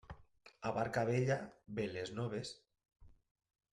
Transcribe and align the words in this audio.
A 0.69 0.71
barca 0.77 1.03
vella, 1.09 1.37
veles 1.81 2.13
noves. 2.21 2.55